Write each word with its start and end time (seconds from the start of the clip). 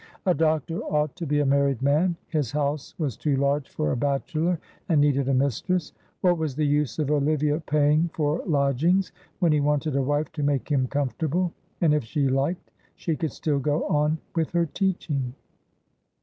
A 0.25 0.33
doctor 0.33 0.79
ought 0.79 1.15
to 1.17 1.27
be 1.27 1.41
a 1.41 1.45
married 1.45 1.83
man, 1.83 2.15
his 2.27 2.51
house 2.51 2.95
was 2.97 3.15
too 3.15 3.35
large 3.35 3.69
for 3.69 3.91
a 3.91 3.95
bachelor, 3.95 4.57
and 4.89 4.99
needed 4.99 5.29
a 5.29 5.33
mistress. 5.35 5.93
What 6.21 6.39
was 6.39 6.55
the 6.55 6.65
use 6.65 6.97
of 6.97 7.11
Olivia 7.11 7.59
paying 7.59 8.09
for 8.11 8.41
lodgings 8.47 9.11
when 9.37 9.51
he 9.51 9.59
wanted 9.59 9.95
a 9.95 10.01
wife 10.01 10.31
to 10.31 10.41
make 10.41 10.69
him 10.71 10.87
comfortable? 10.87 11.53
And 11.81 11.93
if 11.93 12.03
she 12.03 12.27
liked 12.27 12.71
she 12.95 13.15
could 13.15 13.31
still 13.31 13.59
go 13.59 13.83
on 13.89 14.17
with 14.35 14.49
her 14.53 14.65
teaching. 14.65 15.35